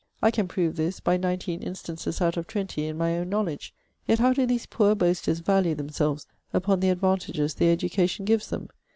I 0.19 0.31
can 0.31 0.47
prove 0.47 0.77
this 0.77 0.99
by 0.99 1.15
nineteen 1.17 1.61
instances 1.61 2.21
out 2.21 2.35
of 2.35 2.47
twenty 2.47 2.87
in 2.87 2.97
my 2.97 3.19
own 3.19 3.29
knowledge. 3.29 3.71
Yet 4.07 4.17
how 4.17 4.33
do 4.33 4.47
these 4.47 4.65
poor 4.65 4.95
boasters 4.95 5.41
value 5.41 5.75
themselves 5.75 6.25
upon 6.51 6.79
the 6.79 6.89
advantages 6.89 7.53
their 7.53 7.71
education 7.71 8.25
gives 8.25 8.49
them! 8.49 8.69